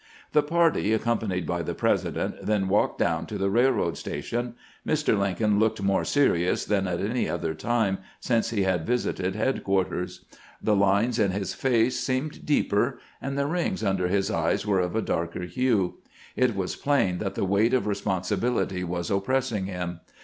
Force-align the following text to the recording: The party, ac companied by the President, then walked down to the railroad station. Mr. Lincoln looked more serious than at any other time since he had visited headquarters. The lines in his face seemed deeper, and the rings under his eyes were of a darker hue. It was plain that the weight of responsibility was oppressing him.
The 0.31 0.41
party, 0.41 0.93
ac 0.95 1.03
companied 1.03 1.45
by 1.45 1.61
the 1.61 1.75
President, 1.75 2.43
then 2.43 2.67
walked 2.67 2.97
down 2.97 3.27
to 3.27 3.37
the 3.37 3.51
railroad 3.51 3.99
station. 3.99 4.55
Mr. 4.83 5.15
Lincoln 5.15 5.59
looked 5.59 5.79
more 5.79 6.03
serious 6.03 6.65
than 6.65 6.87
at 6.87 6.99
any 6.99 7.29
other 7.29 7.53
time 7.53 7.99
since 8.19 8.49
he 8.49 8.63
had 8.63 8.87
visited 8.87 9.35
headquarters. 9.35 10.25
The 10.59 10.75
lines 10.75 11.19
in 11.19 11.29
his 11.29 11.53
face 11.53 11.99
seemed 11.99 12.47
deeper, 12.47 12.97
and 13.21 13.37
the 13.37 13.45
rings 13.45 13.83
under 13.83 14.07
his 14.07 14.31
eyes 14.31 14.65
were 14.65 14.79
of 14.79 14.95
a 14.95 15.03
darker 15.03 15.43
hue. 15.43 15.99
It 16.35 16.55
was 16.55 16.75
plain 16.75 17.19
that 17.19 17.35
the 17.35 17.45
weight 17.45 17.75
of 17.75 17.85
responsibility 17.85 18.83
was 18.83 19.11
oppressing 19.11 19.67
him. 19.67 19.99